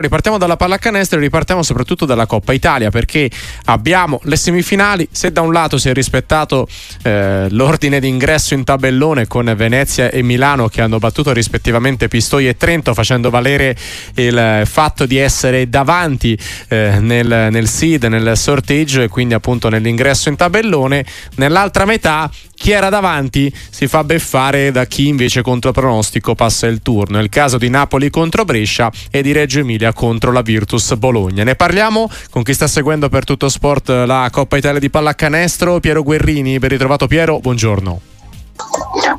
Ripartiamo 0.00 0.38
dalla 0.38 0.56
pallacanestro 0.56 1.18
e 1.18 1.22
ripartiamo 1.22 1.60
soprattutto 1.64 2.04
dalla 2.04 2.26
Coppa 2.26 2.52
Italia 2.52 2.88
perché 2.88 3.28
abbiamo 3.64 4.20
le 4.26 4.36
semifinali. 4.36 5.08
Se 5.10 5.32
da 5.32 5.40
un 5.40 5.52
lato 5.52 5.76
si 5.76 5.88
è 5.88 5.92
rispettato 5.92 6.68
eh, 7.02 7.48
l'ordine 7.50 7.98
d'ingresso 7.98 8.54
in 8.54 8.62
tabellone 8.62 9.26
con 9.26 9.52
Venezia 9.56 10.08
e 10.08 10.22
Milano 10.22 10.68
che 10.68 10.82
hanno 10.82 10.98
battuto 10.98 11.32
rispettivamente 11.32 12.06
Pistoia 12.06 12.48
e 12.48 12.56
Trento 12.56 12.94
facendo 12.94 13.28
valere 13.28 13.76
il 14.14 14.62
fatto 14.66 15.04
di 15.04 15.16
essere 15.16 15.68
davanti 15.68 16.38
eh, 16.68 16.98
nel, 17.00 17.48
nel 17.50 17.66
seed, 17.66 18.04
nel 18.04 18.36
sorteggio 18.36 19.02
e 19.02 19.08
quindi 19.08 19.34
appunto 19.34 19.68
nell'ingresso 19.68 20.28
in 20.28 20.36
tabellone, 20.36 21.04
nell'altra 21.34 21.84
metà 21.84 22.30
chi 22.54 22.72
era 22.72 22.88
davanti 22.88 23.52
si 23.70 23.86
fa 23.86 24.02
beffare 24.02 24.72
da 24.72 24.84
chi 24.84 25.06
invece 25.06 25.42
contro 25.42 25.72
pronostico 25.72 26.34
passa 26.34 26.66
il 26.66 26.82
turno. 26.82 27.18
È 27.18 27.22
il 27.22 27.28
caso 27.28 27.56
di 27.56 27.70
Napoli 27.70 28.10
contro 28.10 28.44
Brescia 28.44 28.90
e 29.10 29.22
di 29.22 29.32
Reggio 29.32 29.60
Emilia 29.60 29.87
contro 29.92 30.32
la 30.32 30.42
Virtus 30.42 30.94
Bologna. 30.96 31.44
Ne 31.44 31.54
parliamo 31.54 32.10
con 32.30 32.42
chi 32.42 32.54
sta 32.54 32.66
seguendo 32.66 33.08
per 33.08 33.24
tutto 33.24 33.48
sport 33.48 33.88
la 33.88 34.28
Coppa 34.30 34.56
Italia 34.56 34.80
di 34.80 34.90
pallacanestro, 34.90 35.80
Piero 35.80 36.02
Guerrini. 36.02 36.58
Ben 36.58 36.70
ritrovato 36.70 37.06
Piero, 37.06 37.40
buongiorno. 37.40 38.07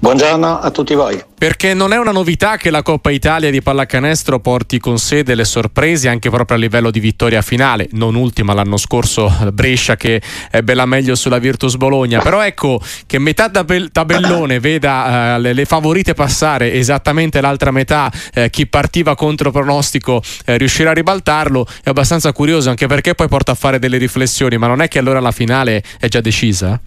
Buongiorno 0.01 0.59
a 0.59 0.71
tutti 0.71 0.93
voi. 0.93 1.21
Perché 1.37 1.73
non 1.73 1.91
è 1.91 1.97
una 1.97 2.13
novità 2.13 2.55
che 2.55 2.69
la 2.69 2.81
Coppa 2.81 3.11
Italia 3.11 3.51
di 3.51 3.61
pallacanestro 3.61 4.39
porti 4.39 4.79
con 4.79 4.97
sé 4.97 5.23
delle 5.23 5.43
sorprese 5.43 6.07
anche 6.07 6.29
proprio 6.29 6.55
a 6.55 6.59
livello 6.59 6.89
di 6.89 7.01
vittoria 7.01 7.41
finale, 7.41 7.89
non 7.91 8.15
ultima 8.15 8.53
l'anno 8.53 8.77
scorso 8.77 9.29
Brescia 9.51 9.97
che 9.97 10.21
ebbe 10.51 10.73
la 10.73 10.85
meglio 10.85 11.15
sulla 11.15 11.37
Virtus 11.37 11.75
Bologna, 11.75 12.21
però 12.21 12.41
ecco 12.41 12.81
che 13.05 13.19
metà 13.19 13.49
tabellone 13.49 14.61
veda 14.61 15.35
uh, 15.35 15.41
le, 15.41 15.51
le, 15.51 15.65
favorite 15.65 16.13
passare 16.13 16.71
esattamente 16.71 17.41
l'altra 17.41 17.71
metà, 17.71 18.09
eh, 18.33 18.49
chi 18.49 18.67
partiva 18.67 19.15
contro 19.15 19.51
pronostico 19.51 20.21
eh, 20.45 20.57
riuscirà 20.57 20.91
a 20.91 20.93
ribaltarlo, 20.93 21.67
è 21.83 21.89
abbastanza 21.89 22.31
curioso 22.31 22.69
anche 22.69 22.87
perché 22.87 23.15
poi 23.15 23.27
porta 23.27 23.51
a 23.51 23.55
fare 23.55 23.79
delle 23.79 23.97
riflessioni, 23.97 24.57
ma 24.57 24.67
non 24.67 24.81
è 24.81 24.87
che 24.87 24.99
allora 24.99 25.19
la 25.19 25.31
finale 25.31 25.83
è 25.99 26.07
già 26.07 26.21
decisa? 26.21 26.79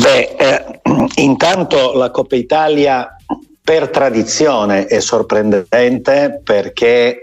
Beh, 0.00 0.34
eh, 0.36 0.80
intanto 1.16 1.92
la 1.94 2.10
Coppa 2.10 2.36
Italia 2.36 3.16
per 3.62 3.88
tradizione 3.88 4.86
è 4.86 5.00
sorprendente 5.00 6.40
perché 6.42 7.20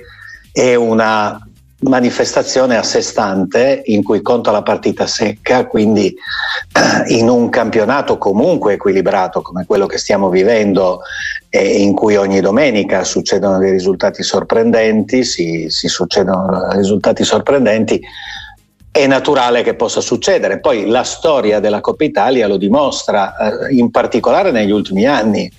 è 0.52 0.75
una 0.75 1.39
manifestazione 1.81 2.75
a 2.75 2.83
sé 2.83 3.02
stante 3.02 3.83
in 3.85 4.03
cui 4.03 4.21
conta 4.21 4.52
la 4.52 4.63
partita 4.63 5.07
secca, 5.07 5.65
quindi 5.65 6.07
eh, 6.07 7.13
in 7.13 7.30
un 7.30 7.49
campionato 7.49 8.17
comunque 8.17 8.73
equilibrato 8.73 9.41
come 9.41 9.65
quello 9.65 9.85
che 9.85 9.97
stiamo 9.97 10.30
vivendo 10.30 11.02
e 11.49 11.81
in 11.81 11.93
cui 11.93 12.15
ogni 12.15 12.41
domenica 12.41 13.03
succedono 13.03 13.57
dei 13.59 13.71
risultati 13.71 14.23
sorprendenti, 14.23 15.23
si, 15.23 15.67
si 15.69 15.87
succedono 15.87 16.69
risultati 16.71 17.23
sorprendenti, 17.23 18.02
è 19.00 19.08
naturale 19.08 19.64
che 19.64 19.75
possa 19.75 20.02
succedere. 20.02 20.59
Poi 20.59 20.88
la 20.88 21.03
storia 21.03 21.59
della 21.59 21.81
Coppa 21.81 22.03
Italia 22.03 22.47
lo 22.47 22.58
dimostra, 22.58 23.36
eh, 23.36 23.75
in 23.75 23.92
particolare 23.92 24.52
negli 24.52 24.72
ultimi 24.72 25.05
anni. 25.05 25.52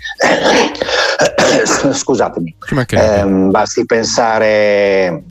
Scusatemi, 1.92 2.54
eh, 2.88 3.24
basti 3.24 3.86
pensare 3.86 5.22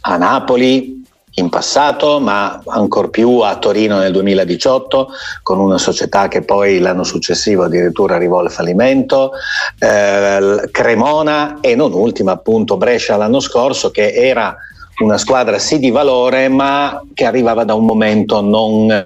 a 0.00 0.16
Napoli 0.16 1.02
in 1.36 1.48
passato, 1.48 2.20
ma 2.20 2.62
ancor 2.66 3.10
più 3.10 3.40
a 3.40 3.56
Torino 3.58 3.98
nel 3.98 4.12
2018, 4.12 5.08
con 5.42 5.58
una 5.58 5.78
società 5.78 6.28
che 6.28 6.42
poi 6.42 6.78
l'anno 6.78 7.04
successivo 7.04 7.64
addirittura 7.64 8.16
arrivò 8.16 8.38
al 8.38 8.50
fallimento, 8.50 9.32
eh, 9.78 10.68
Cremona 10.70 11.58
e 11.60 11.74
non 11.74 11.92
ultima 11.92 12.32
appunto 12.32 12.76
Brescia 12.76 13.16
l'anno 13.16 13.40
scorso, 13.40 13.90
che 13.90 14.12
era 14.12 14.56
una 14.98 15.18
squadra 15.18 15.58
sì 15.58 15.78
di 15.78 15.90
valore, 15.90 16.48
ma 16.48 17.02
che 17.14 17.24
arrivava 17.24 17.64
da 17.64 17.74
un 17.74 17.84
momento 17.84 18.40
non 18.40 19.02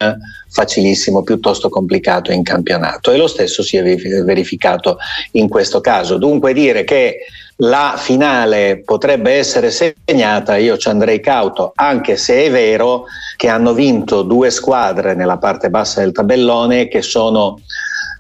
facilissimo, 0.50 1.22
piuttosto 1.22 1.68
complicato 1.68 2.32
in 2.32 2.42
campionato. 2.42 3.10
E 3.10 3.16
lo 3.16 3.26
stesso 3.26 3.62
si 3.62 3.76
è 3.76 3.82
verificato 3.82 4.98
in 5.32 5.48
questo 5.48 5.80
caso. 5.80 6.18
Dunque 6.18 6.52
dire 6.52 6.84
che 6.84 7.18
la 7.62 7.94
finale 7.96 8.82
potrebbe 8.84 9.32
essere 9.32 9.70
segnata, 9.70 10.56
io 10.56 10.76
ci 10.76 10.88
andrei 10.88 11.20
cauto, 11.20 11.72
anche 11.74 12.16
se 12.16 12.44
è 12.44 12.50
vero 12.50 13.06
che 13.36 13.48
hanno 13.48 13.72
vinto 13.72 14.22
due 14.22 14.50
squadre 14.50 15.14
nella 15.14 15.38
parte 15.38 15.68
bassa 15.68 16.00
del 16.00 16.12
tabellone 16.12 16.86
che 16.86 17.02
sono 17.02 17.58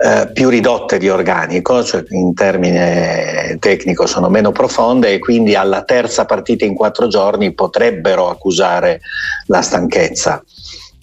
eh, 0.00 0.30
più 0.32 0.48
ridotte 0.48 0.96
di 0.96 1.08
organico, 1.08 1.82
cioè 1.82 2.04
in 2.10 2.32
termine 2.32 3.56
tecnico 3.58 4.06
sono 4.06 4.28
meno 4.28 4.52
profonde 4.52 5.12
e 5.12 5.18
quindi 5.18 5.56
alla 5.56 5.82
terza 5.82 6.24
partita 6.24 6.64
in 6.64 6.74
quattro 6.74 7.08
giorni 7.08 7.52
potrebbero 7.52 8.28
accusare 8.28 9.00
la 9.46 9.60
stanchezza. 9.60 10.42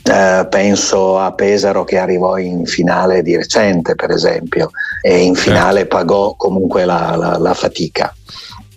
Eh, 0.01 0.47
penso 0.50 1.19
a 1.19 1.34
Pesaro 1.34 1.84
che 1.84 1.97
arrivò 1.97 2.38
in 2.38 2.66
finale 2.66 3.22
di 3.22 3.35
recente, 3.35 3.95
per 3.95 4.11
esempio, 4.11 4.69
e 5.01 5.17
in 5.17 5.35
finale 5.35 5.88
pagò 5.88 6.35
comunque 6.35 6.85
la, 6.85 7.16
la, 7.17 7.38
la 7.38 7.53
fatica. 7.53 8.16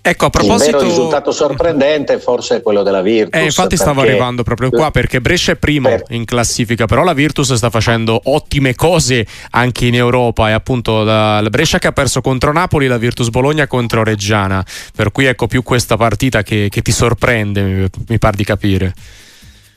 Ecco, 0.01 0.27
a 0.27 0.31
proposito... 0.31 0.79
Il 0.79 0.85
risultato 0.85 1.33
sorprendente 1.33 2.19
forse 2.19 2.57
è 2.57 2.63
quello 2.63 2.83
della 2.83 3.03
Virtus. 3.03 3.41
Eh, 3.41 3.45
infatti 3.45 3.77
stavo 3.77 4.01
arrivando 4.01 4.43
proprio 4.43 4.71
qua 4.71 4.91
perché 4.91 5.21
Brescia 5.21 5.53
è 5.53 5.57
primo 5.57 5.89
per... 5.89 6.05
in 6.11 6.25
classifica, 6.25 6.87
però 6.87 7.05
la 7.05 7.13
Virtus 7.13 7.53
sta 7.55 7.71
facendo 7.71 8.21
ottime 8.25 8.75
cose 8.75 9.27
anche 9.51 9.87
in 9.87 9.95
Europa 9.95 10.49
e 10.49 10.53
appunto 10.53 11.03
la, 11.03 11.45
Brescia 11.51 11.79
che 11.79 11.89
ha 11.89 11.93
perso 11.93 12.21
contro 12.21 12.53
Napoli, 12.53 12.87
la 12.87 12.99
Virtus 12.99 13.29
Bologna 13.31 13.67
contro 13.67 14.03
Reggiana, 14.03 14.65
per 14.95 15.13
cui 15.13 15.27
ecco 15.27 15.47
più 15.47 15.63
questa 15.63 15.97
partita 15.97 16.43
che, 16.43 16.69
che 16.71 16.83
ti 16.83 16.93
sorprende, 16.93 17.63
mi, 17.63 17.87
mi 18.09 18.19
pare 18.19 18.37
di 18.37 18.45
capire 18.45 18.95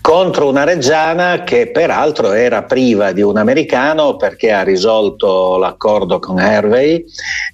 contro 0.01 0.49
una 0.49 0.63
Reggiana 0.63 1.43
che 1.43 1.69
peraltro 1.69 2.31
era 2.31 2.63
priva 2.63 3.11
di 3.11 3.21
un 3.21 3.37
americano 3.37 4.17
perché 4.17 4.51
ha 4.51 4.63
risolto 4.63 5.57
l'accordo 5.57 6.17
con 6.19 6.39
Hervey 6.39 7.05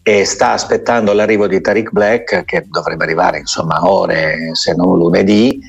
e 0.02 0.24
sta 0.24 0.54
aspettando 0.54 1.12
l'arrivo 1.12 1.48
di 1.48 1.60
Tariq 1.60 1.92
Black 1.92 2.46
che 2.46 2.66
dovrebbe 2.70 3.04
arrivare 3.04 3.40
insomma 3.40 3.82
ore 3.88 4.52
se 4.54 4.74
non 4.74 4.98
lunedì 4.98 5.60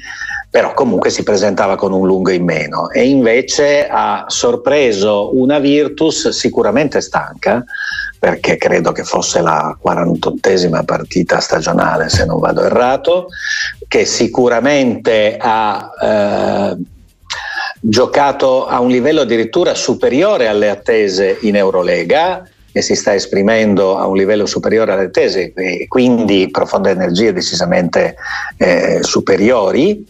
però 0.51 0.73
comunque 0.73 1.11
si 1.11 1.23
presentava 1.23 1.77
con 1.77 1.93
un 1.93 2.07
lungo 2.07 2.31
in 2.31 2.45
meno. 2.45 2.91
E 2.91 3.07
invece 3.07 3.87
ha 3.87 4.25
sorpreso 4.29 5.37
una 5.39 5.59
Virtus 5.59 6.29
sicuramente 6.29 7.01
stanca 7.01 7.65
perché 8.19 8.57
credo 8.57 8.93
che 8.93 9.05
fosse 9.05 9.41
la 9.41 9.77
48esima 9.81 10.85
partita 10.85 11.39
stagionale 11.41 12.09
se 12.09 12.25
non 12.25 12.41
vado 12.41 12.63
errato, 12.63 13.29
che 13.87 14.05
sicuramente 14.05 15.37
ha 15.39 15.91
eh, 16.01 16.77
giocato 17.81 18.67
a 18.67 18.81
un 18.81 18.89
livello 18.89 19.21
addirittura 19.21 19.75
superiore 19.75 20.49
alle 20.49 20.71
attese 20.71 21.39
in 21.43 21.57
Eurolega 21.57 22.43
e 22.73 22.83
si 22.83 22.95
sta 22.95 23.15
esprimendo 23.15 23.99
a 23.99 24.07
un 24.07 24.17
livello 24.17 24.47
superiore 24.47 24.93
alle 24.93 25.07
attese 25.07 25.53
e 25.55 25.87
quindi 25.89 26.49
profonde 26.51 26.91
energie 26.91 27.33
decisamente 27.33 28.17
eh, 28.57 28.99
superiori 29.03 30.07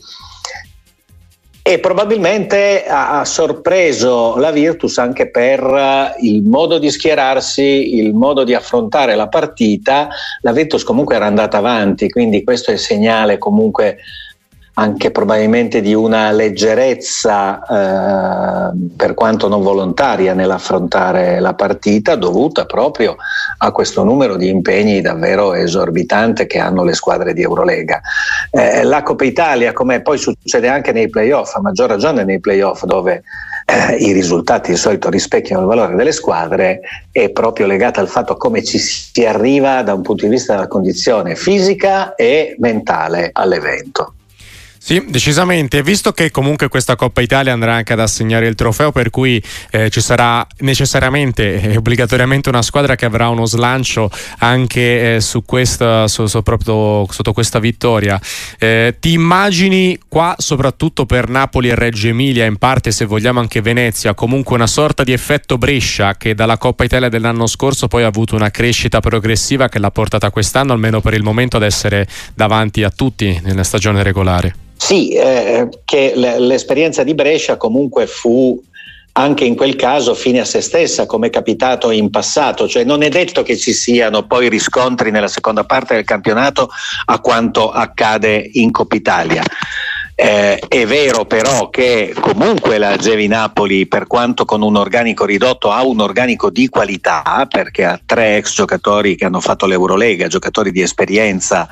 e 1.68 1.80
probabilmente 1.80 2.86
ha, 2.88 3.26
sorpreso 3.26 4.38
la 4.38 4.50
Virtus 4.50 4.96
anche 4.96 5.30
per 5.30 5.60
eh, 5.62 6.14
il 6.20 6.42
modo 6.42 6.78
di 6.78 6.90
schierarsi, 6.90 7.98
il 7.98 8.14
modo 8.14 8.42
di 8.42 8.54
affrontare 8.54 9.14
la 9.14 9.28
partita. 9.28 10.08
La 10.40 10.52
Virtus 10.52 10.82
comunque 10.82 11.16
era 11.16 11.26
andata 11.26 11.58
avanti, 11.58 12.08
quindi 12.08 12.42
questo 12.42 12.70
è 12.70 12.72
il 12.72 12.80
segnale 12.80 13.36
comunque 13.36 13.98
anche 14.78 15.10
probabilmente 15.10 15.80
di 15.80 15.92
una 15.92 16.30
leggerezza, 16.30 18.70
eh, 18.70 18.76
per 18.96 19.14
quanto 19.14 19.48
non 19.48 19.60
volontaria, 19.60 20.34
nell'affrontare 20.34 21.40
la 21.40 21.54
partita, 21.54 22.14
dovuta 22.14 22.64
proprio 22.64 23.16
a 23.58 23.72
questo 23.72 24.04
numero 24.04 24.36
di 24.36 24.48
impegni 24.48 25.00
davvero 25.00 25.54
esorbitante 25.54 26.46
che 26.46 26.60
hanno 26.60 26.84
le 26.84 26.94
squadre 26.94 27.34
di 27.34 27.42
Eurolega. 27.42 28.00
Eh, 28.52 28.84
la 28.84 29.02
Coppa 29.02 29.24
Italia, 29.24 29.72
come 29.72 30.00
poi 30.00 30.16
succede 30.16 30.68
anche 30.68 30.92
nei 30.92 31.10
playoff, 31.10 31.56
a 31.56 31.60
maggior 31.60 31.88
ragione 31.88 32.22
nei 32.22 32.38
playoff 32.38 32.84
dove 32.84 33.24
eh, 33.64 33.96
i 33.96 34.12
risultati 34.12 34.70
di 34.70 34.76
solito 34.76 35.10
rispecchiano 35.10 35.62
il 35.62 35.68
valore 35.68 35.96
delle 35.96 36.12
squadre, 36.12 36.82
è 37.10 37.30
proprio 37.30 37.66
legata 37.66 38.00
al 38.00 38.08
fatto 38.08 38.36
come 38.36 38.62
ci 38.62 38.78
si 38.78 39.26
arriva 39.26 39.82
da 39.82 39.94
un 39.94 40.02
punto 40.02 40.24
di 40.24 40.30
vista 40.30 40.54
della 40.54 40.68
condizione 40.68 41.34
fisica 41.34 42.14
e 42.14 42.54
mentale 42.60 43.30
all'evento. 43.32 44.12
Sì, 44.78 45.04
decisamente. 45.08 45.82
Visto 45.82 46.12
che 46.12 46.30
comunque 46.30 46.68
questa 46.68 46.96
Coppa 46.96 47.20
Italia 47.20 47.52
andrà 47.52 47.74
anche 47.74 47.92
ad 47.92 48.00
assegnare 48.00 48.46
il 48.46 48.54
trofeo, 48.54 48.92
per 48.92 49.10
cui 49.10 49.42
eh, 49.70 49.90
ci 49.90 50.00
sarà 50.00 50.46
necessariamente 50.60 51.60
e 51.60 51.76
obbligatoriamente 51.76 52.48
una 52.48 52.62
squadra 52.62 52.94
che 52.94 53.04
avrà 53.04 53.28
uno 53.28 53.44
slancio 53.44 54.10
anche 54.38 55.16
eh, 55.16 55.20
su 55.20 55.44
questa, 55.44 56.08
su, 56.08 56.26
su, 56.26 56.42
proprio, 56.42 57.06
sotto 57.10 57.32
questa 57.32 57.58
vittoria. 57.58 58.20
Eh, 58.58 58.96
ti 58.98 59.12
immagini 59.12 59.98
qua, 60.08 60.34
soprattutto 60.38 61.04
per 61.06 61.28
Napoli 61.28 61.68
e 61.68 61.74
Reggio 61.74 62.08
Emilia, 62.08 62.46
in 62.46 62.56
parte 62.56 62.90
se 62.90 63.04
vogliamo 63.04 63.40
anche 63.40 63.60
Venezia, 63.60 64.14
comunque 64.14 64.54
una 64.54 64.66
sorta 64.66 65.04
di 65.04 65.12
effetto 65.12 65.58
Brescia 65.58 66.16
che 66.16 66.34
dalla 66.34 66.56
Coppa 66.56 66.84
Italia 66.84 67.08
dell'anno 67.08 67.46
scorso 67.46 67.88
poi 67.88 68.04
ha 68.04 68.06
avuto 68.06 68.36
una 68.36 68.50
crescita 68.50 69.00
progressiva 69.00 69.68
che 69.68 69.78
l'ha 69.78 69.90
portata 69.90 70.30
quest'anno, 70.30 70.72
almeno 70.72 71.00
per 71.00 71.14
il 71.14 71.22
momento, 71.22 71.56
ad 71.56 71.62
essere 71.62 72.06
davanti 72.34 72.84
a 72.84 72.90
tutti 72.90 73.40
nella 73.42 73.64
stagione 73.64 74.02
regolare. 74.02 74.67
Sì, 74.78 75.10
eh, 75.10 75.68
che 75.84 76.12
l'esperienza 76.14 77.02
di 77.02 77.12
Brescia 77.12 77.56
comunque 77.56 78.06
fu 78.06 78.62
anche 79.12 79.44
in 79.44 79.56
quel 79.56 79.74
caso 79.74 80.14
fine 80.14 80.38
a 80.38 80.44
se 80.44 80.60
stessa, 80.60 81.04
come 81.04 81.26
è 81.26 81.30
capitato 81.30 81.90
in 81.90 82.08
passato, 82.08 82.68
cioè 82.68 82.84
non 82.84 83.02
è 83.02 83.08
detto 83.08 83.42
che 83.42 83.56
ci 83.56 83.72
siano 83.72 84.26
poi 84.26 84.48
riscontri 84.48 85.10
nella 85.10 85.26
seconda 85.26 85.64
parte 85.64 85.94
del 85.94 86.04
campionato 86.04 86.70
a 87.06 87.18
quanto 87.18 87.72
accade 87.72 88.48
in 88.52 88.70
Coppa 88.70 88.94
Italia. 88.94 89.42
Eh, 90.20 90.58
è 90.66 90.84
vero 90.84 91.26
però 91.26 91.70
che 91.70 92.12
comunque 92.18 92.78
la 92.78 92.96
Gevi 92.96 93.28
Napoli, 93.28 93.86
per 93.86 94.08
quanto 94.08 94.44
con 94.44 94.62
un 94.62 94.74
organico 94.74 95.24
ridotto, 95.24 95.70
ha 95.70 95.84
un 95.84 96.00
organico 96.00 96.50
di 96.50 96.68
qualità 96.68 97.46
perché 97.48 97.84
ha 97.84 98.00
tre 98.04 98.38
ex 98.38 98.52
giocatori 98.54 99.14
che 99.14 99.26
hanno 99.26 99.38
fatto 99.38 99.66
l'Eurolega, 99.66 100.26
giocatori 100.26 100.72
di 100.72 100.82
esperienza 100.82 101.68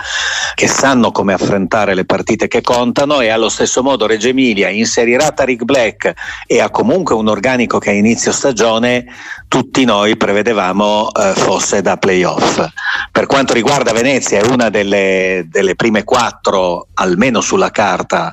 che 0.55 0.69
sanno 0.69 1.11
come 1.11 1.33
affrontare 1.33 1.95
le 1.95 2.05
partite 2.05 2.47
che 2.47 2.61
contano 2.61 3.21
e 3.21 3.31
allo 3.31 3.49
stesso 3.49 3.83
modo 3.83 4.07
Reggio 4.07 4.29
Emilia 4.29 4.69
inserirà 4.69 5.33
Tariq 5.33 5.65
Black 5.65 6.15
e 6.47 6.61
ha 6.61 6.71
comunque 6.71 7.17
un 7.17 7.27
organico 7.27 7.79
che 7.79 7.91
a 7.91 7.95
inizio 7.95 8.31
stagione 8.31 9.07
tutti 9.49 9.85
noi 9.85 10.17
prevedevamo 10.17 11.11
eh, 11.13 11.33
fosse 11.35 11.83
da 11.83 11.97
playoff. 11.97 12.65
Per 13.11 13.27
quanto 13.27 13.55
riguarda 13.55 13.93
Venezia 13.93 14.39
è 14.39 14.47
una 14.47 14.71
delle, 14.71 15.47
delle 15.49 15.75
prime 15.75 16.05
quattro, 16.05 16.89
almeno 16.95 17.41
sulla 17.41 17.71
carta, 17.71 18.33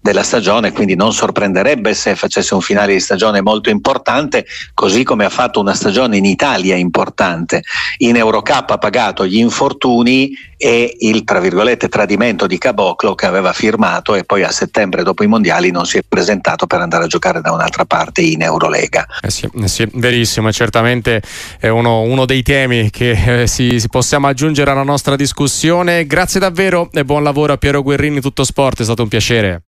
della 0.01 0.23
stagione, 0.23 0.71
quindi 0.71 0.95
non 0.95 1.13
sorprenderebbe 1.13 1.93
se 1.93 2.15
facesse 2.15 2.55
un 2.55 2.61
finale 2.61 2.93
di 2.93 2.99
stagione 2.99 3.41
molto 3.41 3.69
importante, 3.69 4.45
così 4.73 5.03
come 5.03 5.25
ha 5.25 5.29
fatto 5.29 5.59
una 5.59 5.75
stagione 5.75 6.17
in 6.17 6.25
Italia 6.25 6.75
importante. 6.75 7.61
In 7.97 8.15
Eurocup 8.15 8.71
ha 8.71 8.77
pagato 8.79 9.27
gli 9.27 9.37
infortuni 9.37 10.35
e 10.57 10.95
il 10.99 11.23
tra 11.23 11.39
virgolette 11.39 11.89
tradimento 11.89 12.45
di 12.45 12.57
Caboclo 12.57 13.15
che 13.15 13.25
aveva 13.25 13.51
firmato 13.51 14.15
e 14.15 14.23
poi 14.23 14.43
a 14.43 14.51
settembre 14.51 15.03
dopo 15.03 15.23
i 15.23 15.27
mondiali 15.27 15.71
non 15.71 15.85
si 15.85 15.97
è 15.97 16.03
presentato 16.07 16.67
per 16.67 16.81
andare 16.81 17.05
a 17.05 17.07
giocare 17.07 17.41
da 17.41 17.51
un'altra 17.51 17.85
parte 17.85 18.21
in 18.21 18.41
Eurolega. 18.41 19.07
Eh 19.21 19.29
sì, 19.29 19.49
eh 19.53 19.67
sì 19.67 19.87
verissimo, 19.93 20.51
certamente 20.51 21.21
è 21.59 21.67
uno, 21.67 22.01
uno 22.01 22.25
dei 22.25 22.43
temi 22.43 22.89
che 22.89 23.41
eh, 23.41 23.47
si, 23.47 23.79
si 23.79 23.89
possiamo 23.89 24.27
aggiungere 24.27 24.71
alla 24.71 24.83
nostra 24.83 25.15
discussione. 25.15 26.05
Grazie 26.05 26.39
davvero 26.39 26.89
e 26.91 27.03
buon 27.05 27.23
lavoro 27.23 27.53
a 27.53 27.57
Piero 27.57 27.81
Guerrini, 27.81 28.21
tutto 28.21 28.43
sport, 28.43 28.81
è 28.81 28.83
stato 28.83 29.03
un 29.03 29.07
piacere. 29.07 29.59